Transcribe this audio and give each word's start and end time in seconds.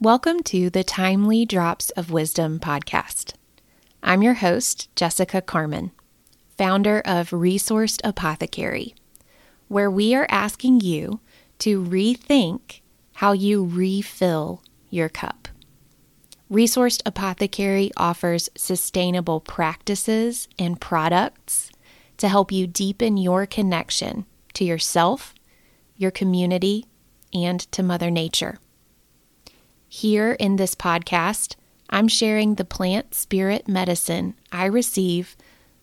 Welcome 0.00 0.44
to 0.44 0.70
the 0.70 0.84
Thymely 0.84 1.44
Drops 1.44 1.90
of 1.90 2.12
Wisdom 2.12 2.60
podcast. 2.60 3.32
I'm 4.00 4.22
your 4.22 4.34
host, 4.34 4.88
Jessica 4.94 5.42
Carmon, 5.42 5.90
founder 6.56 7.02
of 7.04 7.30
Resourced 7.30 8.00
Apothecary, 8.04 8.94
where 9.66 9.90
we 9.90 10.14
are 10.14 10.28
asking 10.30 10.82
you 10.82 11.18
to 11.58 11.82
rethink 11.82 12.80
how 13.14 13.32
you 13.32 13.64
refill 13.64 14.62
your 14.88 15.08
cup. 15.08 15.48
Resourced 16.48 17.02
Apothecary 17.04 17.90
offers 17.96 18.48
sustainable 18.56 19.40
practices 19.40 20.46
and 20.60 20.80
products 20.80 21.72
to 22.18 22.28
help 22.28 22.52
you 22.52 22.68
deepen 22.68 23.16
your 23.16 23.46
connection 23.46 24.26
to 24.54 24.64
yourself, 24.64 25.34
your 25.96 26.12
community, 26.12 26.86
and 27.34 27.58
to 27.72 27.82
Mother 27.82 28.12
Nature. 28.12 28.60
Here 29.98 30.34
in 30.34 30.54
this 30.54 30.76
podcast, 30.76 31.56
I'm 31.90 32.06
sharing 32.06 32.54
the 32.54 32.64
plant 32.64 33.16
spirit 33.16 33.66
medicine 33.66 34.36
I 34.52 34.66
receive 34.66 35.36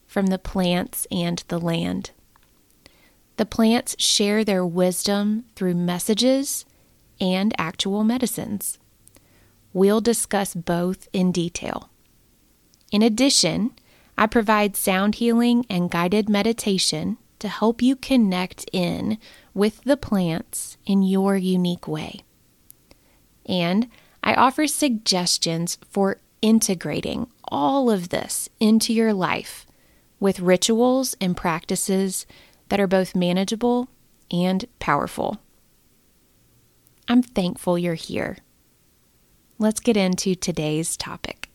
from 0.07 0.27
the 0.27 0.39
plants 0.39 1.05
and 1.11 1.43
the 1.49 1.59
land. 1.59 2.11
The 3.35 3.45
plants 3.45 3.93
share 3.99 4.45
their 4.45 4.65
wisdom 4.65 5.43
through 5.57 5.73
messages 5.73 6.63
and 7.19 7.53
actual 7.57 8.05
medicines. 8.05 8.79
We'll 9.73 9.99
discuss 9.99 10.53
both 10.53 11.09
in 11.11 11.33
detail. 11.33 11.89
In 12.93 13.01
addition, 13.01 13.71
I 14.17 14.27
provide 14.27 14.77
sound 14.77 15.15
healing 15.15 15.65
and 15.69 15.91
guided 15.91 16.29
meditation 16.29 17.17
to 17.39 17.49
help 17.49 17.81
you 17.81 17.97
connect 17.97 18.65
in 18.71 19.17
with 19.53 19.83
the 19.83 19.97
plants 19.97 20.77
in 20.85 21.03
your 21.03 21.35
unique 21.35 21.85
way 21.85 22.21
and 23.45 23.87
I 24.27 24.33
offer 24.33 24.65
suggestions 24.65 25.77
for 25.87 26.19
integrating 26.41 27.27
all 27.43 27.91
of 27.91 28.09
this 28.09 28.49
into 28.59 28.91
your 28.91 29.13
life 29.13 29.67
with 30.19 30.39
rituals 30.39 31.15
and 31.21 31.37
practices 31.37 32.25
that 32.69 32.79
are 32.79 32.87
both 32.87 33.15
manageable 33.15 33.87
and 34.31 34.65
powerful. 34.79 35.37
I'm 37.07 37.21
thankful 37.21 37.77
you're 37.77 37.93
here. 37.93 38.39
Let's 39.59 39.79
get 39.79 39.95
into 39.95 40.33
today's 40.33 40.97
topic. 40.97 41.51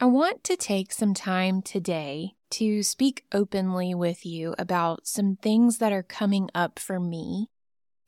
I 0.00 0.06
want 0.06 0.42
to 0.44 0.56
take 0.56 0.92
some 0.92 1.14
time 1.14 1.62
today 1.62 2.34
to 2.50 2.82
speak 2.82 3.24
openly 3.32 3.94
with 3.94 4.26
you 4.26 4.56
about 4.58 5.06
some 5.06 5.36
things 5.36 5.78
that 5.78 5.92
are 5.92 6.02
coming 6.02 6.50
up 6.52 6.80
for 6.80 6.98
me 6.98 7.48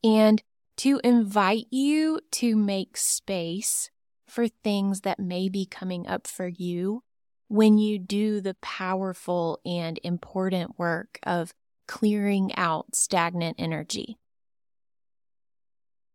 and 0.03 0.42
to 0.78 1.00
invite 1.05 1.67
you 1.70 2.20
to 2.33 2.56
make 2.56 2.97
space 2.97 3.91
for 4.27 4.48
things 4.48 5.03
that 5.03 5.20
may 5.20 5.48
be 5.48 5.67
coming 5.67 6.06
up 6.06 6.27
for 6.27 6.48
you 6.48 7.03
when 7.48 7.77
you 7.77 7.98
do 7.98 8.41
the 8.41 8.56
powerful 8.62 9.61
and 9.64 10.00
important 10.03 10.78
work 10.78 11.19
of 11.23 11.53
clearing 11.86 12.50
out 12.56 12.95
stagnant 12.95 13.56
energy. 13.58 14.17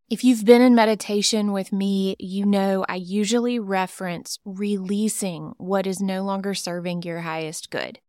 If 0.10 0.24
you've 0.24 0.46
been 0.46 0.62
in 0.62 0.74
meditation 0.74 1.52
with 1.52 1.72
me, 1.72 2.16
you 2.18 2.46
know 2.46 2.86
I 2.88 2.96
usually 2.96 3.60
reference 3.60 4.40
releasing 4.46 5.54
what 5.58 5.86
is 5.86 6.02
no 6.02 6.24
longer 6.24 6.54
serving 6.54 7.04
your 7.04 7.22
highest 7.22 7.70
good. 7.70 8.00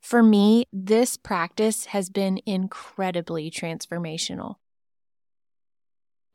For 0.00 0.22
me, 0.22 0.64
this 0.72 1.16
practice 1.16 1.86
has 1.86 2.08
been 2.08 2.40
incredibly 2.46 3.50
transformational. 3.50 4.56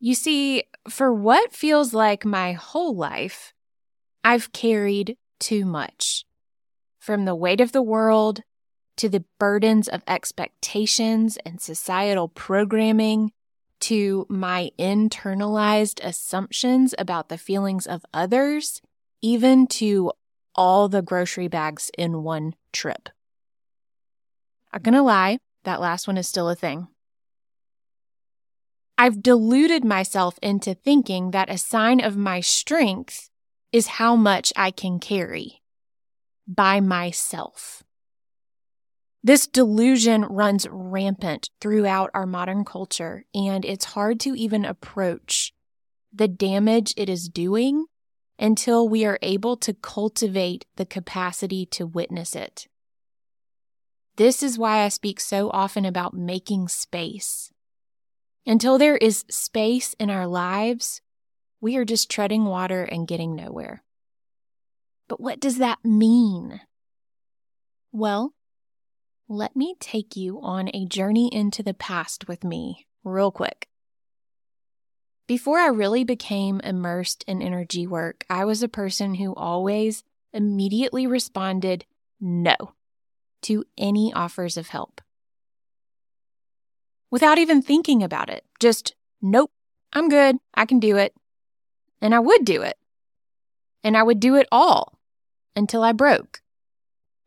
You 0.03 0.15
see, 0.15 0.63
for 0.89 1.13
what 1.13 1.53
feels 1.53 1.93
like 1.93 2.25
my 2.25 2.53
whole 2.53 2.95
life, 2.95 3.53
I've 4.23 4.51
carried 4.51 5.15
too 5.39 5.63
much. 5.63 6.25
From 6.97 7.25
the 7.25 7.35
weight 7.35 7.61
of 7.61 7.71
the 7.71 7.83
world 7.83 8.41
to 8.97 9.07
the 9.07 9.23
burdens 9.37 9.87
of 9.87 10.01
expectations 10.07 11.37
and 11.45 11.61
societal 11.61 12.27
programming 12.29 13.31
to 13.81 14.25
my 14.27 14.71
internalized 14.79 16.03
assumptions 16.03 16.95
about 16.97 17.29
the 17.29 17.37
feelings 17.37 17.85
of 17.85 18.03
others, 18.11 18.81
even 19.21 19.67
to 19.67 20.11
all 20.55 20.89
the 20.89 21.03
grocery 21.03 21.47
bags 21.47 21.91
in 21.95 22.23
one 22.23 22.55
trip. 22.73 23.09
I'm 24.73 24.81
gonna 24.81 25.03
lie, 25.03 25.37
that 25.63 25.79
last 25.79 26.07
one 26.07 26.17
is 26.17 26.27
still 26.27 26.49
a 26.49 26.55
thing. 26.55 26.87
I've 29.01 29.23
deluded 29.23 29.83
myself 29.83 30.37
into 30.43 30.75
thinking 30.75 31.31
that 31.31 31.49
a 31.49 31.57
sign 31.57 32.01
of 32.01 32.15
my 32.15 32.39
strength 32.39 33.31
is 33.71 33.97
how 33.97 34.15
much 34.15 34.53
I 34.55 34.69
can 34.69 34.99
carry 34.99 35.63
by 36.47 36.81
myself. 36.81 37.81
This 39.23 39.47
delusion 39.47 40.21
runs 40.25 40.67
rampant 40.69 41.49
throughout 41.59 42.11
our 42.13 42.27
modern 42.27 42.63
culture, 42.63 43.25
and 43.33 43.65
it's 43.65 43.85
hard 43.85 44.19
to 44.19 44.35
even 44.35 44.65
approach 44.65 45.51
the 46.13 46.27
damage 46.27 46.93
it 46.95 47.09
is 47.09 47.27
doing 47.27 47.85
until 48.37 48.87
we 48.87 49.03
are 49.03 49.17
able 49.23 49.57
to 49.57 49.73
cultivate 49.73 50.67
the 50.75 50.85
capacity 50.85 51.65
to 51.65 51.87
witness 51.87 52.35
it. 52.35 52.67
This 54.17 54.43
is 54.43 54.59
why 54.59 54.83
I 54.83 54.89
speak 54.89 55.19
so 55.19 55.49
often 55.49 55.85
about 55.85 56.13
making 56.13 56.67
space 56.67 57.51
until 58.45 58.77
there 58.77 58.97
is 58.97 59.25
space 59.29 59.93
in 59.99 60.09
our 60.09 60.27
lives, 60.27 61.01
we 61.59 61.75
are 61.77 61.85
just 61.85 62.09
treading 62.09 62.45
water 62.45 62.83
and 62.83 63.07
getting 63.07 63.35
nowhere. 63.35 63.83
But 65.07 65.19
what 65.19 65.39
does 65.39 65.57
that 65.57 65.79
mean? 65.83 66.61
Well, 67.91 68.33
let 69.27 69.55
me 69.55 69.75
take 69.79 70.15
you 70.15 70.39
on 70.41 70.69
a 70.73 70.85
journey 70.85 71.29
into 71.31 71.63
the 71.63 71.73
past 71.73 72.27
with 72.27 72.43
me, 72.43 72.87
real 73.03 73.31
quick. 73.31 73.67
Before 75.27 75.59
I 75.59 75.67
really 75.67 76.03
became 76.03 76.59
immersed 76.61 77.23
in 77.27 77.41
energy 77.41 77.87
work, 77.87 78.25
I 78.29 78.43
was 78.43 78.63
a 78.63 78.67
person 78.67 79.15
who 79.15 79.33
always 79.35 80.03
immediately 80.33 81.07
responded 81.07 81.85
no 82.19 82.55
to 83.43 83.65
any 83.77 84.11
offers 84.13 84.57
of 84.57 84.69
help 84.69 85.01
without 87.11 87.37
even 87.37 87.61
thinking 87.61 88.01
about 88.01 88.29
it. 88.29 88.43
Just, 88.59 88.95
nope, 89.21 89.51
I'm 89.93 90.09
good. 90.09 90.37
I 90.55 90.65
can 90.65 90.79
do 90.79 90.97
it. 90.97 91.13
And 92.01 92.15
I 92.15 92.19
would 92.19 92.45
do 92.45 92.63
it. 92.63 92.77
And 93.83 93.95
I 93.95 94.01
would 94.01 94.19
do 94.19 94.35
it 94.35 94.47
all 94.51 94.97
until 95.55 95.83
I 95.83 95.91
broke. 95.91 96.41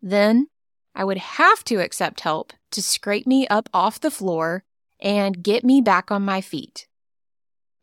Then 0.03 0.49
I 0.95 1.05
would 1.05 1.19
have 1.19 1.63
to 1.65 1.77
accept 1.77 2.21
help 2.21 2.53
to 2.73 2.83
scrape 2.83 3.27
me 3.27 3.47
up 3.49 3.69
off 3.73 4.01
the 4.01 4.11
floor 4.11 4.65
and 5.01 5.43
get 5.43 5.65
me 5.65 5.81
back 5.81 6.11
on 6.11 6.25
my 6.25 6.41
feet. 6.41 6.87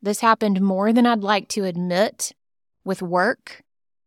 This 0.01 0.21
happened 0.21 0.61
more 0.61 0.91
than 0.91 1.05
I'd 1.05 1.21
like 1.21 1.47
to 1.49 1.65
admit 1.65 2.31
with 2.83 3.01
work, 3.01 3.63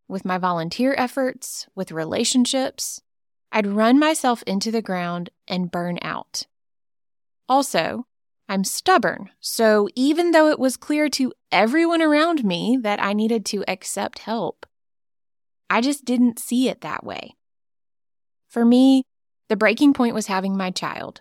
with 0.08 0.24
my 0.24 0.38
volunteer 0.38 0.94
efforts, 0.98 1.68
with 1.74 1.92
relationships. 1.92 3.00
I'd 3.52 3.66
run 3.66 3.98
myself 3.98 4.42
into 4.44 4.72
the 4.72 4.82
ground 4.82 5.30
and 5.46 5.70
burn 5.70 5.98
out. 6.02 6.46
Also, 7.48 8.06
I'm 8.48 8.64
stubborn, 8.64 9.30
so 9.40 9.88
even 9.94 10.30
though 10.30 10.48
it 10.48 10.58
was 10.58 10.76
clear 10.76 11.08
to 11.10 11.32
everyone 11.50 12.02
around 12.02 12.44
me 12.44 12.78
that 12.82 13.02
I 13.02 13.12
needed 13.12 13.44
to 13.46 13.64
accept 13.68 14.20
help, 14.20 14.66
I 15.70 15.80
just 15.80 16.04
didn't 16.04 16.38
see 16.38 16.68
it 16.68 16.82
that 16.82 17.04
way. 17.04 17.36
For 18.48 18.64
me, 18.64 19.04
the 19.48 19.56
breaking 19.56 19.94
point 19.94 20.14
was 20.14 20.26
having 20.26 20.56
my 20.56 20.70
child. 20.70 21.20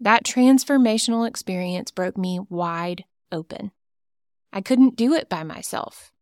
That 0.00 0.24
transformational 0.24 1.26
experience 1.26 1.90
broke 1.90 2.18
me 2.18 2.40
wide 2.48 3.04
open. 3.30 3.70
I 4.52 4.60
couldn't 4.60 4.96
do 4.96 5.14
it 5.14 5.28
by 5.28 5.44
myself. 5.44 6.12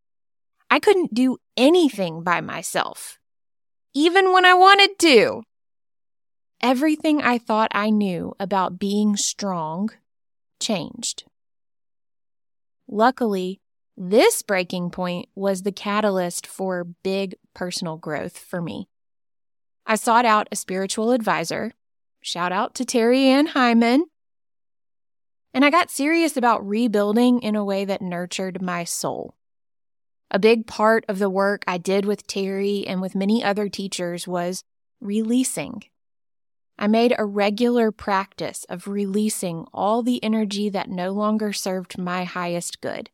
I 0.70 0.78
couldn't 0.78 1.14
do 1.14 1.38
anything 1.56 2.22
by 2.22 2.40
myself, 2.40 3.18
even 3.94 4.32
when 4.32 4.44
I 4.44 4.54
wanted 4.54 4.98
to. 5.00 5.42
Everything 6.62 7.22
I 7.22 7.38
thought 7.38 7.70
I 7.72 7.88
knew 7.88 8.34
about 8.38 8.78
being 8.78 9.16
strong 9.16 9.88
changed. 10.60 11.24
Luckily, 12.86 13.60
this 13.96 14.42
breaking 14.42 14.90
point 14.90 15.30
was 15.34 15.62
the 15.62 15.72
catalyst 15.72 16.46
for 16.46 16.84
big 17.02 17.34
personal 17.54 17.96
growth 17.96 18.36
for 18.36 18.60
me. 18.60 18.88
I 19.86 19.94
sought 19.94 20.26
out 20.26 20.48
a 20.52 20.56
spiritual 20.56 21.12
advisor. 21.12 21.72
Shout 22.20 22.52
out 22.52 22.74
to 22.74 22.84
Terry 22.84 23.24
Ann 23.24 23.46
Hyman. 23.46 24.04
And 25.54 25.64
I 25.64 25.70
got 25.70 25.90
serious 25.90 26.36
about 26.36 26.66
rebuilding 26.66 27.40
in 27.40 27.56
a 27.56 27.64
way 27.64 27.86
that 27.86 28.02
nurtured 28.02 28.60
my 28.60 28.84
soul. 28.84 29.34
A 30.30 30.38
big 30.38 30.66
part 30.66 31.06
of 31.08 31.18
the 31.18 31.30
work 31.30 31.64
I 31.66 31.78
did 31.78 32.04
with 32.04 32.26
Terry 32.26 32.86
and 32.86 33.00
with 33.00 33.14
many 33.14 33.42
other 33.42 33.70
teachers 33.70 34.28
was 34.28 34.62
releasing 35.00 35.84
I 36.80 36.86
made 36.86 37.14
a 37.18 37.26
regular 37.26 37.92
practice 37.92 38.64
of 38.70 38.88
releasing 38.88 39.66
all 39.74 40.02
the 40.02 40.24
energy 40.24 40.70
that 40.70 40.88
no 40.88 41.10
longer 41.10 41.52
served 41.52 41.98
my 41.98 42.24
highest 42.24 42.80
good, 42.80 43.10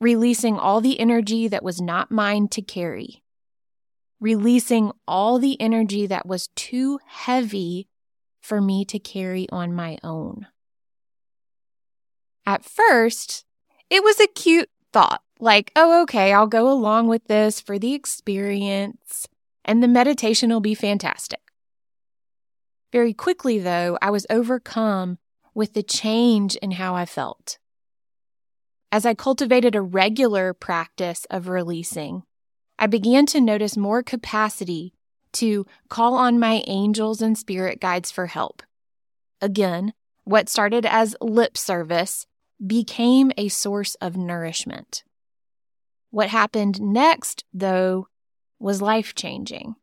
releasing 0.00 0.58
all 0.58 0.80
the 0.80 0.98
energy 0.98 1.46
that 1.46 1.62
was 1.62 1.80
not 1.80 2.10
mine 2.10 2.48
to 2.48 2.60
carry, 2.60 3.22
releasing 4.18 4.90
all 5.06 5.38
the 5.38 5.60
energy 5.60 6.08
that 6.08 6.26
was 6.26 6.48
too 6.56 6.98
heavy 7.06 7.86
for 8.40 8.60
me 8.60 8.84
to 8.86 8.98
carry 8.98 9.48
on 9.50 9.72
my 9.72 9.96
own. 10.02 10.48
At 12.44 12.64
first, 12.64 13.44
it 13.90 14.02
was 14.02 14.18
a 14.18 14.26
cute 14.26 14.70
thought 14.92 15.22
like, 15.38 15.70
oh, 15.76 16.02
okay, 16.02 16.32
I'll 16.32 16.48
go 16.48 16.68
along 16.68 17.06
with 17.06 17.28
this 17.28 17.60
for 17.60 17.78
the 17.78 17.94
experience, 17.94 19.28
and 19.64 19.84
the 19.84 19.88
meditation 19.88 20.50
will 20.50 20.60
be 20.60 20.74
fantastic. 20.74 21.51
Very 22.92 23.14
quickly, 23.14 23.58
though, 23.58 23.98
I 24.02 24.10
was 24.10 24.26
overcome 24.28 25.18
with 25.54 25.72
the 25.72 25.82
change 25.82 26.56
in 26.56 26.72
how 26.72 26.94
I 26.94 27.06
felt. 27.06 27.58
As 28.90 29.06
I 29.06 29.14
cultivated 29.14 29.74
a 29.74 29.80
regular 29.80 30.52
practice 30.52 31.26
of 31.30 31.48
releasing, 31.48 32.24
I 32.78 32.86
began 32.86 33.24
to 33.26 33.40
notice 33.40 33.76
more 33.78 34.02
capacity 34.02 34.92
to 35.34 35.64
call 35.88 36.14
on 36.14 36.38
my 36.38 36.62
angels 36.66 37.22
and 37.22 37.38
spirit 37.38 37.80
guides 37.80 38.10
for 38.10 38.26
help. 38.26 38.62
Again, 39.40 39.94
what 40.24 40.50
started 40.50 40.84
as 40.84 41.16
lip 41.22 41.56
service 41.56 42.26
became 42.64 43.32
a 43.38 43.48
source 43.48 43.94
of 43.96 44.18
nourishment. 44.18 45.02
What 46.10 46.28
happened 46.28 46.80
next, 46.82 47.44
though, 47.54 48.08
was 48.58 48.82
life 48.82 49.14
changing 49.14 49.76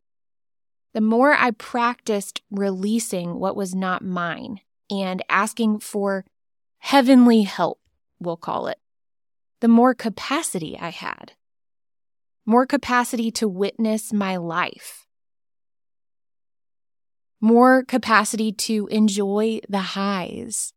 the 0.92 1.00
more 1.00 1.34
I 1.34 1.52
practiced 1.52 2.42
releasing 2.50 3.38
what 3.38 3.56
was 3.56 3.74
not 3.74 4.04
mine 4.04 4.60
and 4.90 5.22
asking 5.28 5.80
for 5.80 6.24
heavenly 6.78 7.42
help, 7.42 7.80
we'll 8.18 8.36
call 8.36 8.66
it, 8.66 8.78
the 9.60 9.68
more 9.68 9.94
capacity 9.94 10.76
I 10.78 10.88
had, 10.90 11.32
more 12.44 12.66
capacity 12.66 13.30
to 13.32 13.48
witness 13.48 14.12
my 14.12 14.36
life, 14.36 15.06
more 17.40 17.84
capacity 17.84 18.52
to 18.52 18.88
enjoy 18.88 19.60
the 19.68 19.78
highs, 19.78 20.72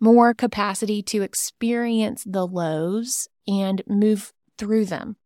more 0.00 0.34
capacity 0.34 1.02
to 1.02 1.22
experience 1.22 2.24
the 2.26 2.46
lows 2.46 3.28
and 3.46 3.82
move 3.86 4.32
through 4.58 4.86
them 4.86 5.16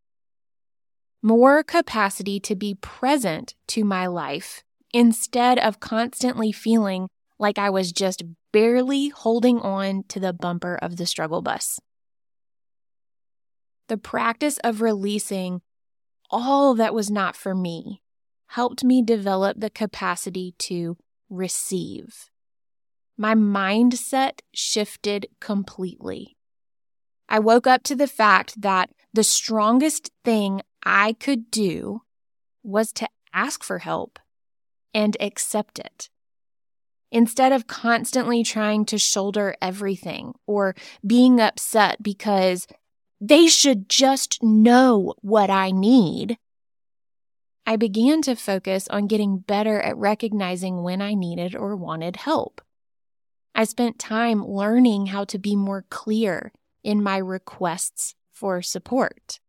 more 1.23 1.63
capacity 1.63 2.39
to 2.41 2.55
be 2.55 2.75
present 2.75 3.55
to 3.69 3.85
my 3.85 4.07
life 4.07 4.63
instead 4.93 5.59
of 5.59 5.81
constantly 5.81 6.53
feeling 6.53 7.09
like 7.39 7.59
I 7.59 7.71
was 7.71 7.93
just 7.93 8.23
barely 8.53 9.09
holding 9.09 9.61
on 9.61 10.05
to 10.09 10.21
the 10.21 10.33
bumper 10.33 10.77
of 10.77 10.97
the 10.97 11.07
struggle 11.07 11.43
bus. 11.43 11.81
The 13.89 13.99
practice 13.99 14.59
of 14.65 14.81
releasing 14.81 15.63
all 16.31 16.75
that 16.75 16.95
was 16.95 17.11
not 17.11 17.37
for 17.37 17.55
me 17.55 18.03
helped 18.49 18.85
me 18.85 19.03
develop 19.03 19.61
the 19.61 19.71
capacity 19.71 20.55
to 20.59 20.97
receive. 21.29 22.31
My 23.17 23.35
mindset 23.35 24.41
shifted 24.55 25.27
completely. 25.41 26.37
I 27.29 27.41
woke 27.41 27.67
up 27.67 27.83
to 27.85 27.95
the 27.95 28.07
fact 28.07 28.61
that 28.63 28.91
the 29.13 29.25
strongest 29.25 30.11
thing 30.25 30.63
I 30.83 31.13
could 31.13 31.51
do 31.51 32.03
was 32.63 32.93
to 32.93 33.09
ask 33.33 33.63
for 33.63 33.79
help 33.79 34.19
and 34.95 35.17
accept 35.21 35.79
it. 35.79 36.09
Instead 37.11 37.53
of 37.53 37.67
constantly 37.67 38.43
trying 38.43 38.85
to 38.85 38.99
shoulder 38.99 39.57
everything 39.63 40.35
or 40.47 40.75
being 41.07 41.41
upset 41.41 42.03
because 42.03 42.67
they 43.21 43.47
should 43.47 43.89
just 43.89 44.43
know 44.43 45.15
what 45.23 45.51
I 45.51 45.71
need, 45.71 46.37
I 47.67 47.77
began 47.77 48.23
to 48.23 48.37
focus 48.37 48.89
on 48.89 49.07
getting 49.07 49.39
better 49.39 49.81
at 49.81 49.97
recognizing 49.97 50.83
when 50.83 51.03
I 51.03 51.15
needed 51.15 51.55
or 51.55 51.77
wanted 51.77 52.17
help. 52.17 52.61
I 53.55 53.65
spent 53.65 53.99
time 53.99 54.47
learning 54.47 55.07
how 55.07 55.25
to 55.25 55.39
be 55.39 55.57
more 55.57 55.85
clear 55.91 56.53
in 56.85 57.03
my 57.03 57.17
requests 57.17 58.15
for 58.33 58.63
support 58.63 59.41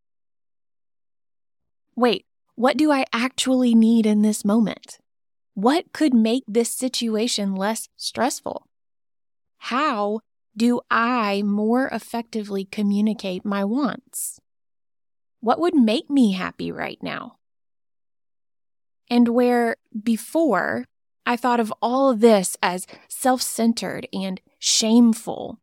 wait, 1.99 2.25
what 2.55 2.77
do 2.77 2.91
I 2.91 3.05
actually 3.13 3.75
need 3.75 4.05
in 4.05 4.21
this 4.21 4.45
moment? 4.45 4.99
What 5.53 5.91
could 5.93 6.13
make 6.13 6.43
this 6.47 6.71
situation 6.71 7.55
less 7.55 7.89
stressful? 7.97 8.67
How 9.57 10.21
do 10.55 10.81
I 10.89 11.41
more 11.43 11.87
effectively 11.87 12.65
communicate 12.65 13.45
my 13.45 13.63
wants? 13.65 14.39
What 15.41 15.59
would 15.59 15.75
make 15.75 16.09
me 16.09 16.33
happy 16.33 16.71
right 16.71 16.97
now? 17.01 17.37
And 19.09 19.29
where 19.29 19.75
before 20.03 20.85
I 21.25 21.35
thought 21.35 21.59
of 21.59 21.73
all 21.81 22.09
of 22.09 22.19
this 22.19 22.55
as 22.61 22.87
self 23.07 23.41
centered 23.41 24.07
and 24.13 24.39
shameful, 24.57 25.59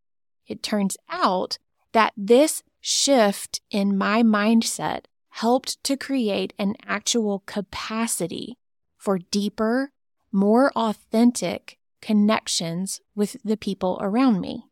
it 0.46 0.62
turns 0.62 0.96
out 1.08 1.58
that 1.92 2.12
this 2.16 2.62
shift 2.80 3.60
in 3.70 3.96
my 3.96 4.22
mindset 4.22 5.06
helped 5.36 5.84
to 5.84 5.98
create 5.98 6.54
an 6.58 6.74
actual 6.86 7.42
capacity 7.44 8.56
for 8.96 9.18
deeper, 9.18 9.90
more 10.32 10.72
authentic 10.74 11.76
connections 12.00 13.02
with 13.14 13.36
the 13.44 13.56
people 13.56 13.98
around 14.00 14.40
me. 14.40 14.64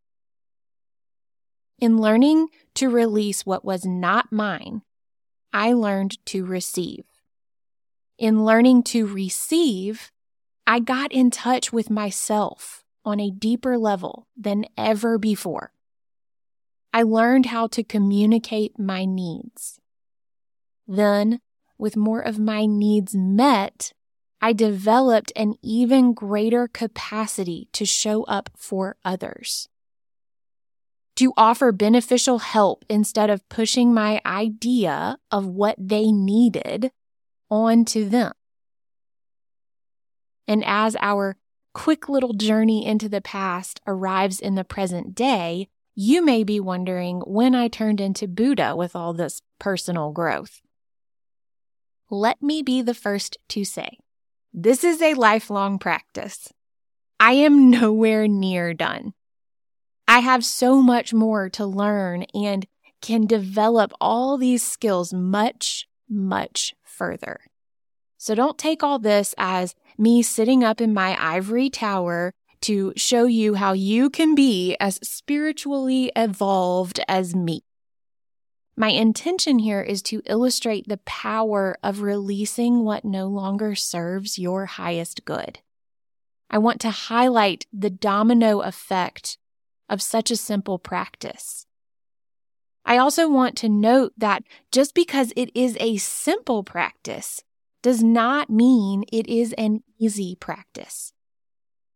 In 1.78 1.98
learning 1.98 2.48
to 2.76 2.88
release 2.88 3.44
what 3.44 3.62
was 3.62 3.84
not 3.84 4.32
mine, 4.32 4.80
I 5.52 5.74
learned 5.74 6.24
to 6.28 6.46
receive. 6.46 7.04
In 8.16 8.46
learning 8.46 8.84
to 8.84 9.06
receive, 9.06 10.10
I 10.66 10.80
got 10.80 11.12
in 11.12 11.30
touch 11.30 11.74
with 11.74 11.90
myself 11.90 12.84
on 13.04 13.20
a 13.20 13.30
deeper 13.30 13.76
level 13.76 14.28
than 14.34 14.64
ever 14.78 15.18
before. 15.18 15.74
I 16.90 17.02
learned 17.02 17.46
how 17.46 17.66
to 17.66 17.84
communicate 17.84 18.78
my 18.78 19.04
needs. 19.04 19.78
Then, 20.86 21.40
with 21.78 21.96
more 21.96 22.20
of 22.20 22.38
my 22.38 22.66
needs 22.66 23.14
met, 23.14 23.92
I 24.40 24.52
developed 24.52 25.32
an 25.36 25.54
even 25.62 26.12
greater 26.12 26.68
capacity 26.68 27.68
to 27.72 27.86
show 27.86 28.24
up 28.24 28.50
for 28.56 28.96
others. 29.04 29.68
To 31.16 31.32
offer 31.36 31.72
beneficial 31.72 32.40
help 32.40 32.84
instead 32.90 33.30
of 33.30 33.48
pushing 33.48 33.94
my 33.94 34.20
idea 34.26 35.16
of 35.30 35.46
what 35.46 35.76
they 35.78 36.12
needed 36.12 36.90
onto 37.50 38.08
them. 38.08 38.32
And 40.46 40.62
as 40.66 40.96
our 41.00 41.36
quick 41.72 42.08
little 42.08 42.34
journey 42.34 42.84
into 42.84 43.08
the 43.08 43.20
past 43.20 43.80
arrives 43.86 44.40
in 44.40 44.56
the 44.56 44.64
present 44.64 45.14
day, 45.14 45.68
you 45.94 46.24
may 46.24 46.44
be 46.44 46.60
wondering 46.60 47.20
when 47.20 47.54
I 47.54 47.68
turned 47.68 48.00
into 48.00 48.28
Buddha 48.28 48.76
with 48.76 48.94
all 48.94 49.14
this 49.14 49.40
personal 49.58 50.12
growth 50.12 50.60
let 52.20 52.42
me 52.42 52.62
be 52.62 52.82
the 52.82 52.94
first 52.94 53.36
to 53.50 53.64
say 53.64 53.98
this 54.52 54.84
is 54.84 55.02
a 55.02 55.14
lifelong 55.14 55.78
practice. 55.78 56.52
I 57.18 57.32
am 57.32 57.70
nowhere 57.70 58.28
near 58.28 58.72
done. 58.72 59.14
I 60.06 60.20
have 60.20 60.44
so 60.44 60.80
much 60.82 61.12
more 61.12 61.48
to 61.50 61.66
learn 61.66 62.24
and 62.34 62.66
can 63.02 63.26
develop 63.26 63.92
all 64.00 64.38
these 64.38 64.62
skills 64.62 65.12
much, 65.12 65.86
much 66.08 66.74
further. 66.84 67.40
So 68.16 68.34
don't 68.34 68.56
take 68.56 68.82
all 68.82 68.98
this 68.98 69.34
as 69.36 69.74
me 69.98 70.22
sitting 70.22 70.62
up 70.62 70.80
in 70.80 70.94
my 70.94 71.16
ivory 71.20 71.68
tower 71.68 72.32
to 72.62 72.92
show 72.96 73.24
you 73.24 73.54
how 73.54 73.72
you 73.72 74.08
can 74.08 74.34
be 74.34 74.76
as 74.80 74.98
spiritually 75.02 76.10
evolved 76.16 77.00
as 77.08 77.34
me. 77.34 77.62
My 78.76 78.88
intention 78.88 79.60
here 79.60 79.80
is 79.80 80.02
to 80.02 80.22
illustrate 80.26 80.88
the 80.88 80.98
power 80.98 81.76
of 81.82 82.02
releasing 82.02 82.84
what 82.84 83.04
no 83.04 83.28
longer 83.28 83.74
serves 83.76 84.38
your 84.38 84.66
highest 84.66 85.24
good. 85.24 85.60
I 86.50 86.58
want 86.58 86.80
to 86.82 86.90
highlight 86.90 87.66
the 87.72 87.90
domino 87.90 88.60
effect 88.60 89.38
of 89.88 90.02
such 90.02 90.30
a 90.30 90.36
simple 90.36 90.78
practice. 90.78 91.66
I 92.84 92.98
also 92.98 93.28
want 93.28 93.56
to 93.58 93.68
note 93.68 94.12
that 94.18 94.42
just 94.70 94.94
because 94.94 95.32
it 95.36 95.50
is 95.54 95.76
a 95.80 95.96
simple 95.96 96.62
practice 96.62 97.42
does 97.82 98.02
not 98.02 98.50
mean 98.50 99.04
it 99.12 99.26
is 99.26 99.52
an 99.54 99.82
easy 99.98 100.34
practice. 100.34 101.13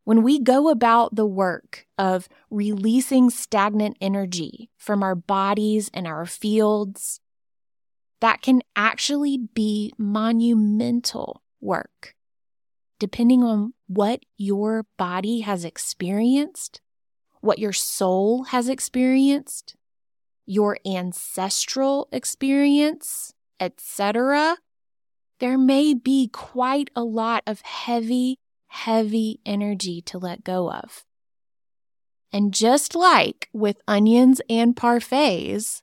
When 0.08 0.22
we 0.22 0.40
go 0.40 0.70
about 0.70 1.16
the 1.16 1.26
work 1.26 1.86
of 1.98 2.30
releasing 2.48 3.28
stagnant 3.28 3.98
energy 4.00 4.70
from 4.78 5.02
our 5.02 5.14
bodies 5.14 5.90
and 5.92 6.06
our 6.06 6.24
fields, 6.24 7.20
that 8.20 8.40
can 8.40 8.62
actually 8.74 9.36
be 9.36 9.92
monumental 9.98 11.42
work. 11.60 12.14
depending 12.98 13.44
on 13.44 13.74
what 13.86 14.24
your 14.38 14.86
body 14.96 15.40
has 15.40 15.62
experienced, 15.62 16.80
what 17.42 17.58
your 17.58 17.74
soul 17.74 18.44
has 18.44 18.66
experienced, 18.66 19.76
your 20.46 20.78
ancestral 20.86 22.08
experience, 22.12 23.34
etc., 23.60 24.56
there 25.38 25.58
may 25.58 25.92
be 25.92 26.28
quite 26.32 26.90
a 26.96 27.04
lot 27.04 27.42
of 27.46 27.60
heavy, 27.60 28.38
heavy 28.68 29.40
energy 29.44 30.00
to 30.02 30.18
let 30.18 30.44
go 30.44 30.70
of. 30.70 31.04
And 32.32 32.52
just 32.52 32.94
like 32.94 33.48
with 33.52 33.80
onions 33.88 34.40
and 34.48 34.76
parfaits, 34.76 35.82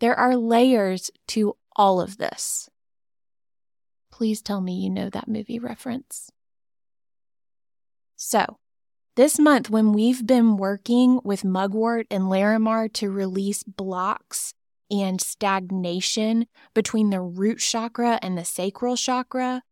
there 0.00 0.14
are 0.14 0.36
layers 0.36 1.10
to 1.28 1.56
all 1.76 2.00
of 2.00 2.18
this. 2.18 2.68
Please 4.10 4.40
tell 4.42 4.60
me 4.60 4.74
you 4.74 4.90
know 4.90 5.10
that 5.10 5.28
movie 5.28 5.58
reference. 5.58 6.30
So, 8.16 8.58
this 9.16 9.38
month, 9.38 9.68
when 9.68 9.92
we've 9.92 10.26
been 10.26 10.56
working 10.56 11.20
with 11.24 11.44
Mugwort 11.44 12.06
and 12.10 12.24
Larimar 12.24 12.92
to 12.94 13.10
release 13.10 13.62
blocks 13.62 14.54
and 14.90 15.20
stagnation 15.20 16.46
between 16.74 17.10
the 17.10 17.20
root 17.20 17.58
chakra 17.58 18.18
and 18.22 18.38
the 18.38 18.44
sacral 18.44 18.96
chakra, 18.96 19.62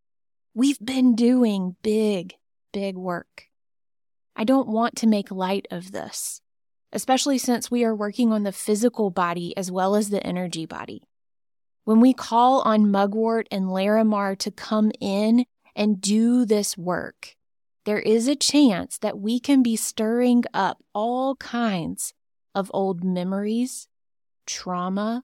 we've 0.56 0.80
been 0.82 1.14
doing 1.14 1.76
big, 1.82 2.34
big 2.72 2.96
work. 2.96 3.44
I 4.34 4.44
don't 4.44 4.66
want 4.66 4.96
to 4.96 5.06
make 5.06 5.30
light 5.30 5.66
of 5.70 5.92
this, 5.92 6.40
especially 6.94 7.36
since 7.36 7.70
we 7.70 7.84
are 7.84 7.94
working 7.94 8.32
on 8.32 8.42
the 8.42 8.52
physical 8.52 9.10
body 9.10 9.54
as 9.54 9.70
well 9.70 9.94
as 9.94 10.08
the 10.08 10.26
energy 10.26 10.64
body. 10.64 11.02
When 11.84 12.00
we 12.00 12.14
call 12.14 12.62
on 12.62 12.90
Mugwort 12.90 13.46
and 13.50 13.66
Larimar 13.66 14.36
to 14.38 14.50
come 14.50 14.92
in 14.98 15.44
and 15.76 16.00
do 16.00 16.46
this 16.46 16.76
work, 16.78 17.36
there 17.84 18.00
is 18.00 18.26
a 18.26 18.34
chance 18.34 18.96
that 18.96 19.18
we 19.18 19.38
can 19.38 19.62
be 19.62 19.76
stirring 19.76 20.42
up 20.54 20.82
all 20.94 21.36
kinds 21.36 22.14
of 22.54 22.70
old 22.72 23.04
memories, 23.04 23.88
trauma, 24.46 25.22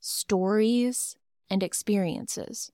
stories, 0.00 1.16
and 1.48 1.62
experiences. 1.62 2.70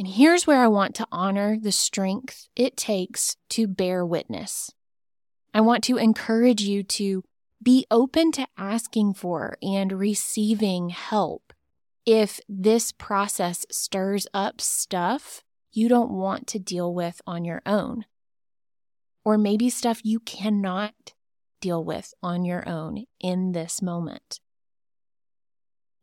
And 0.00 0.08
here's 0.08 0.46
where 0.46 0.62
I 0.62 0.66
want 0.66 0.94
to 0.94 1.06
honor 1.12 1.58
the 1.60 1.70
strength 1.70 2.48
it 2.56 2.74
takes 2.74 3.36
to 3.50 3.66
bear 3.66 4.02
witness. 4.06 4.72
I 5.52 5.60
want 5.60 5.84
to 5.84 5.98
encourage 5.98 6.62
you 6.62 6.82
to 6.84 7.22
be 7.62 7.84
open 7.90 8.32
to 8.32 8.46
asking 8.56 9.12
for 9.12 9.58
and 9.60 9.92
receiving 9.92 10.88
help 10.88 11.52
if 12.06 12.40
this 12.48 12.92
process 12.92 13.66
stirs 13.70 14.26
up 14.32 14.62
stuff 14.62 15.44
you 15.70 15.86
don't 15.86 16.12
want 16.12 16.46
to 16.46 16.58
deal 16.58 16.94
with 16.94 17.20
on 17.26 17.44
your 17.44 17.60
own. 17.66 18.06
Or 19.22 19.36
maybe 19.36 19.68
stuff 19.68 20.00
you 20.02 20.20
cannot 20.20 21.12
deal 21.60 21.84
with 21.84 22.14
on 22.22 22.46
your 22.46 22.66
own 22.66 23.04
in 23.20 23.52
this 23.52 23.82
moment. 23.82 24.40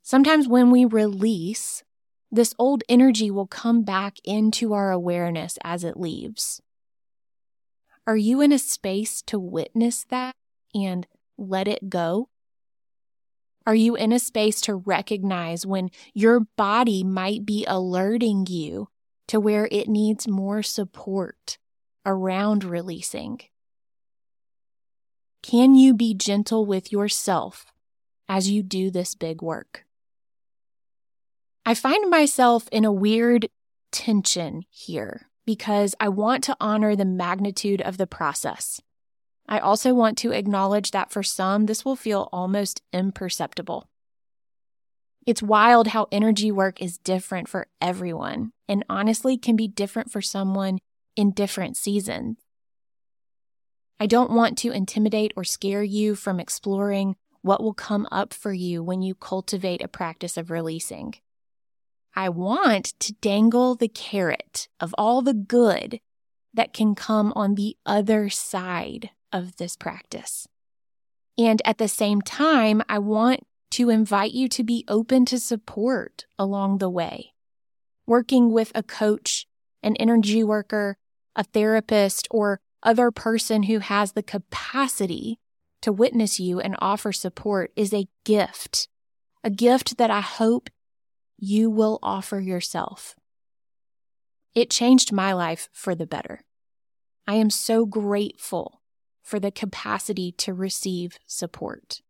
Sometimes 0.03 0.47
when 0.47 0.69
we 0.69 0.85
release, 0.85 1.83
this 2.31 2.53
old 2.59 2.83
energy 2.89 3.31
will 3.31 3.47
come 3.47 3.83
back 3.83 4.17
into 4.23 4.73
our 4.73 4.91
awareness 4.91 5.57
as 5.63 5.83
it 5.83 5.97
leaves. 5.97 6.61
Are 8.05 8.17
you 8.17 8.41
in 8.41 8.51
a 8.51 8.59
space 8.59 9.21
to 9.23 9.39
witness 9.39 10.05
that 10.09 10.35
and 10.73 11.07
let 11.37 11.67
it 11.67 11.89
go? 11.89 12.29
Are 13.65 13.75
you 13.75 13.95
in 13.95 14.13
a 14.13 14.19
space 14.19 14.61
to 14.61 14.75
recognize 14.75 15.65
when 15.65 15.89
your 16.13 16.41
body 16.55 17.03
might 17.03 17.45
be 17.45 17.65
alerting 17.67 18.47
you 18.47 18.87
to 19.27 19.41
where 19.41 19.67
it 19.71 19.89
needs 19.89 20.27
more 20.27 20.63
support 20.63 21.57
around 22.05 22.63
releasing? 22.63 23.41
Can 25.43 25.75
you 25.75 25.93
be 25.93 26.13
gentle 26.13 26.65
with 26.65 26.91
yourself 26.91 27.73
as 28.29 28.49
you 28.49 28.63
do 28.63 28.89
this 28.89 29.15
big 29.15 29.41
work? 29.41 29.86
I 31.67 31.73
find 31.73 32.09
myself 32.09 32.69
in 32.71 32.85
a 32.85 32.93
weird 32.93 33.49
tension 33.91 34.63
here 34.69 35.27
because 35.45 35.95
I 35.99 36.07
want 36.07 36.45
to 36.45 36.55
honor 36.61 36.95
the 36.95 37.03
magnitude 37.03 37.81
of 37.81 37.97
the 37.97 38.07
process. 38.07 38.79
I 39.49 39.59
also 39.59 39.93
want 39.93 40.17
to 40.19 40.31
acknowledge 40.31 40.91
that 40.91 41.11
for 41.11 41.23
some, 41.23 41.65
this 41.65 41.83
will 41.83 41.97
feel 41.97 42.29
almost 42.31 42.83
imperceptible. 42.93 43.89
It's 45.25 45.43
wild 45.43 45.89
how 45.89 46.07
energy 46.09 46.53
work 46.53 46.81
is 46.81 46.99
different 46.99 47.49
for 47.49 47.67
everyone 47.81 48.53
and 48.69 48.85
honestly 48.87 49.37
can 49.37 49.57
be 49.57 49.67
different 49.67 50.09
for 50.09 50.21
someone 50.21 50.79
in 51.17 51.31
different 51.31 51.75
seasons. 51.75 52.37
I 53.99 54.05
don't 54.05 54.31
want 54.31 54.57
to 54.59 54.71
intimidate 54.71 55.33
or 55.35 55.43
scare 55.43 55.83
you 55.83 56.15
from 56.15 56.39
exploring 56.39 57.17
what 57.41 57.61
will 57.61 57.73
come 57.73 58.07
up 58.09 58.33
for 58.33 58.53
you 58.53 58.81
when 58.81 59.01
you 59.01 59.13
cultivate 59.13 59.83
a 59.83 59.89
practice 59.89 60.37
of 60.37 60.49
releasing. 60.49 61.15
I 62.17 62.29
want 62.29 62.99
to 63.01 63.13
dangle 63.13 63.75
the 63.75 63.87
carrot 63.87 64.69
of 64.79 64.95
all 64.97 65.21
the 65.21 65.35
good 65.35 65.99
that 66.51 66.73
can 66.73 66.95
come 66.95 67.31
on 67.35 67.53
the 67.53 67.77
other 67.85 68.27
side 68.27 69.11
of 69.31 69.57
this 69.57 69.75
practice. 69.75 70.47
And 71.37 71.61
at 71.63 71.77
the 71.77 71.87
same 71.87 72.23
time, 72.23 72.81
I 72.89 72.97
want 72.97 73.45
to 73.69 73.91
invite 73.91 74.31
you 74.31 74.49
to 74.49 74.63
be 74.63 74.83
open 74.87 75.25
to 75.25 75.39
support 75.39 76.25
along 76.39 76.79
the 76.79 76.89
way. 76.89 77.33
Working 78.07 78.51
with 78.51 78.71
a 78.73 78.81
coach, 78.81 79.45
an 79.83 79.95
energy 79.97 80.43
worker, 80.43 80.97
a 81.35 81.43
therapist, 81.43 82.27
or 82.31 82.59
other 82.81 83.11
person 83.11 83.63
who 83.63 83.77
has 83.77 84.13
the 84.13 84.23
capacity 84.23 85.37
to 85.83 85.91
witness 85.91 86.39
you 86.39 86.59
and 86.59 86.75
offer 86.79 87.11
support 87.11 87.71
is 87.75 87.93
a 87.93 88.07
gift, 88.25 88.87
a 89.43 89.51
gift 89.51 89.99
that 89.99 90.09
I 90.09 90.21
hope 90.21 90.71
you 91.37 91.69
will 91.69 91.99
offer 92.01 92.39
yourself. 92.39 93.15
It 94.55 94.69
changed 94.69 95.11
my 95.11 95.33
life 95.33 95.69
for 95.71 95.93
the 95.93 96.07
better. 96.07 96.41
I 97.27 97.35
am 97.35 97.49
so 97.49 97.85
grateful 97.85 98.81
for 99.21 99.39
the 99.39 99.51
capacity 99.51 100.31
to 100.33 100.53
receive 100.53 101.19
support. 101.25 102.01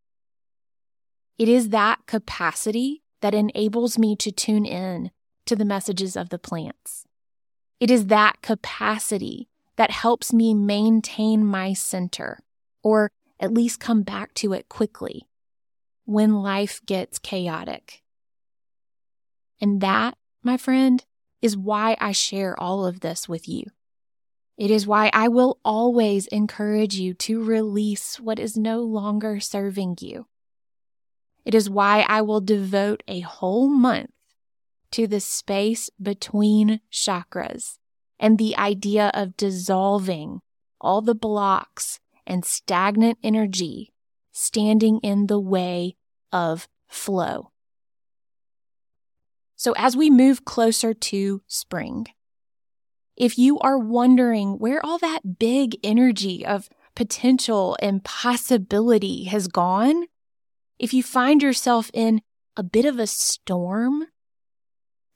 It 1.38 1.50
is 1.50 1.70
that 1.70 2.06
capacity 2.06 3.04
that 3.22 3.36
enables 3.36 3.98
me 3.98 4.16
to 4.18 4.32
tune 4.32 4.66
in 4.66 5.12
to 5.46 5.56
the 5.56 5.66
messages 5.66 6.16
of 6.16 6.30
the 6.30 6.40
plants. 6.40 7.06
It 7.80 7.92
is 7.92 8.08
that 8.08 8.42
capacity 8.42 9.50
that 9.76 9.92
helps 9.92 10.34
me 10.34 10.54
maintain 10.54 11.46
my 11.46 11.74
center, 11.74 12.40
or 12.84 13.12
at 13.40 13.54
least 13.54 13.80
come 13.80 14.04
back 14.04 14.34
to 14.36 14.54
it 14.54 14.70
quickly 14.70 15.24
when 16.06 16.42
life 16.42 16.82
gets 16.86 17.20
chaotic. 17.20 18.02
And 19.60 19.82
that, 19.82 20.18
my 20.44 20.58
friend, 20.58 21.04
is 21.42 21.58
why 21.58 21.98
I 22.00 22.12
share 22.12 22.60
all 22.60 22.86
of 22.86 23.00
this 23.00 23.28
with 23.28 23.48
you. 23.48 23.66
It 24.58 24.72
is 24.72 24.88
why 24.88 25.12
I 25.14 25.28
will 25.28 25.60
always 25.64 26.26
encourage 26.28 26.96
you 26.96 27.14
to 27.16 27.44
release 27.44 28.20
what 28.20 28.40
is 28.40 28.58
no 28.58 28.82
longer 28.82 29.40
serving 29.40 29.98
you. 30.02 30.26
It 31.46 31.54
is 31.54 31.70
why 31.70 32.06
I 32.08 32.22
will 32.24 32.42
devote 32.42 33.04
a 33.08 33.20
whole 33.22 33.70
month 33.70 34.10
to 34.92 35.06
the 35.06 35.20
space 35.20 35.90
between 36.02 36.82
chakras 36.92 37.78
and 38.20 38.38
the 38.38 38.58
idea 38.58 39.12
of 39.14 39.38
dissolving 39.38 40.42
all 40.82 41.02
the 41.02 41.16
blocks 41.16 42.00
and 42.26 42.44
stagnant 42.44 43.18
energy 43.24 43.94
standing 44.32 45.00
in 45.00 45.28
the 45.28 45.40
way 45.40 45.96
of 46.32 46.68
flow. 46.88 47.52
So, 49.58 49.74
as 49.76 49.98
we 49.98 50.12
move 50.12 50.46
closer 50.46 50.94
to 50.94 51.42
spring, 51.48 52.06
if 53.16 53.40
you 53.40 53.58
are 53.60 53.80
wondering 53.80 54.60
where 54.60 54.86
all 54.86 55.00
that 55.00 55.40
big 55.40 55.78
energy 55.84 56.46
of 56.46 56.70
potential 56.96 57.76
and 57.82 58.04
possibility 58.04 59.24
has 59.26 59.48
gone, 59.48 60.06
if 60.78 60.94
you 60.94 61.02
find 61.02 61.42
yourself 61.42 61.90
in 61.96 62.22
a 62.56 62.62
bit 62.62 62.86
of 62.86 63.00
a 63.00 63.08
storm, 63.08 64.06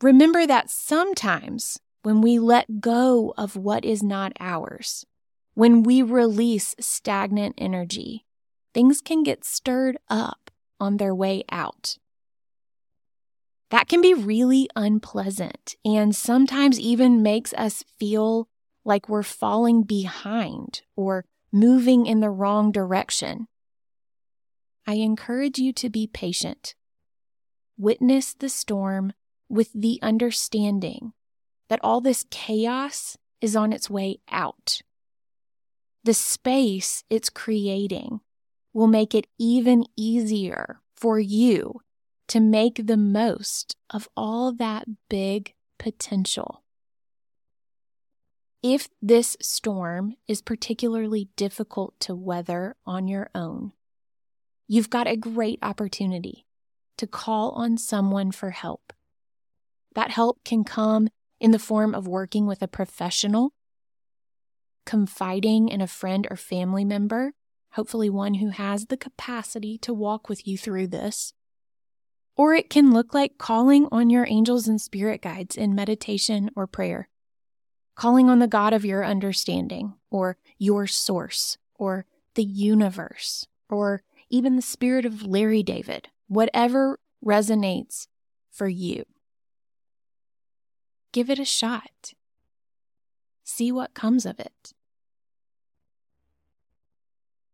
remember 0.02 0.48
that 0.48 0.72
sometimes 0.72 1.80
when 2.02 2.22
we 2.22 2.40
let 2.40 2.82
go 2.82 3.36
of 3.38 3.56
what 3.56 3.86
is 3.86 4.02
not 4.02 4.34
ours, 4.40 5.06
when 5.54 5.84
we 5.84 6.02
release 6.02 6.74
stagnant 6.80 7.54
energy, 7.60 8.26
things 8.74 9.02
can 9.02 9.22
get 9.22 9.46
stirred 9.46 9.98
up 10.10 10.50
on 10.80 10.98
their 10.98 11.14
way 11.14 11.44
out. 11.52 11.98
That 13.72 13.88
can 13.88 14.02
be 14.02 14.14
really 14.14 14.70
unpleasant 14.76 15.76
and 15.86 16.14
sometimes 16.14 16.78
even 16.78 17.24
makes 17.24 17.54
us 17.54 17.86
feel 17.98 18.50
like 18.84 19.08
we're 19.08 19.24
falling 19.24 19.84
behind 19.84 20.82
or 20.98 21.24
moving 21.54 22.06
in 22.06 22.20
the 22.20 22.30
wrong 22.30 22.74
direction. 22.74 23.48
I 24.86 24.96
encourage 24.96 25.58
you 25.58 25.72
to 25.72 25.90
be 25.90 26.06
patient. 26.06 26.76
Witness 27.78 28.34
the 28.34 28.50
storm 28.50 29.14
with 29.48 29.72
the 29.74 30.00
understanding 30.02 31.14
that 31.70 31.80
all 31.82 32.02
this 32.02 32.26
chaos 32.30 33.18
is 33.40 33.56
on 33.56 33.72
its 33.72 33.90
way 33.90 34.20
out. 34.30 34.82
The 36.04 36.14
space 36.14 37.06
it's 37.10 37.30
creating 37.30 38.20
will 38.74 38.88
make 38.88 39.16
it 39.16 39.28
even 39.40 39.86
easier 39.96 40.82
for 40.98 41.22
you 41.22 41.82
to 42.32 42.40
make 42.40 42.88
the 42.88 42.96
most 42.96 43.76
of 43.90 44.08
all 44.16 44.54
that 44.54 44.86
big 45.10 45.54
potential. 45.78 46.64
If 48.64 48.88
this 49.02 49.36
storm 49.42 50.16
is 50.30 50.42
particularly 50.42 51.28
difficult 51.36 52.00
to 52.00 52.16
weather 52.16 52.78
on 52.86 53.10
your 53.10 53.30
own, 53.36 53.74
you've 54.66 54.90
got 54.90 55.08
a 55.08 55.18
great 55.18 55.60
opportunity 55.62 56.46
to 56.96 57.06
call 57.06 57.50
on 57.50 57.78
someone 57.78 58.32
for 58.32 58.52
help. 58.52 58.94
That 59.94 60.12
help 60.12 60.42
can 60.46 60.64
come 60.64 61.10
in 61.42 61.52
the 61.52 61.60
form 61.60 61.94
of 61.94 62.08
working 62.08 62.48
with 62.48 62.62
a 62.62 62.68
professional, 62.70 63.52
confiding 64.86 65.68
in 65.68 65.82
a 65.82 65.86
friend 65.86 66.26
or 66.32 66.38
family 66.38 66.86
member, 66.86 67.34
hopefully 67.72 68.10
one 68.10 68.36
who 68.36 68.52
has 68.52 68.86
the 68.86 68.96
capacity 68.96 69.78
to 69.80 69.94
walk 69.94 70.30
with 70.30 70.48
you 70.48 70.58
through 70.58 70.88
this. 70.88 71.34
Or 72.42 72.56
it 72.56 72.72
can 72.72 72.92
look 72.92 73.14
like 73.14 73.38
calling 73.38 73.88
on 73.92 74.10
your 74.10 74.26
angels 74.28 74.68
and 74.68 74.82
spirit 74.82 75.22
guides 75.22 75.56
in 75.56 75.76
meditation 75.76 76.50
or 76.56 76.66
prayer, 76.66 77.08
calling 77.94 78.32
on 78.32 78.40
the 78.40 78.48
God 78.48 78.74
of 78.74 78.84
your 78.84 79.06
understanding, 79.06 79.94
or 80.10 80.38
your 80.58 80.88
source, 80.88 81.60
or 81.76 82.08
the 82.34 82.44
universe, 82.44 83.46
or 83.70 84.02
even 84.32 84.56
the 84.56 84.64
spirit 84.64 85.06
of 85.06 85.22
Larry 85.22 85.62
David, 85.62 86.08
whatever 86.28 87.00
resonates 87.24 88.08
for 88.50 88.68
you. 88.68 89.06
Give 91.12 91.30
it 91.30 91.38
a 91.38 91.46
shot. 91.46 92.16
See 93.44 93.72
what 93.72 93.94
comes 93.94 94.26
of 94.26 94.40
it. 94.40 94.74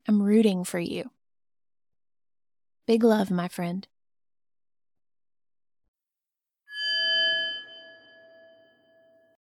I'm 0.08 0.24
rooting 0.24 0.63
for 0.63 0.79
you. 0.79 1.12
Big 2.86 3.03
love, 3.03 3.29
my 3.29 3.50
friend. 3.50 3.86